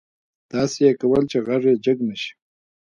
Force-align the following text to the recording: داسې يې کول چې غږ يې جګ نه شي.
داسې 0.53 0.79
يې 0.85 0.91
کول 1.01 1.23
چې 1.31 1.37
غږ 1.47 1.63
يې 1.69 1.75
جګ 1.85 1.97
نه 2.07 2.15
شي. 2.21 2.31